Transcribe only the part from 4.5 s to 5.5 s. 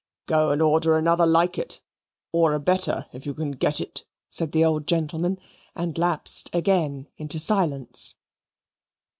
the old gentleman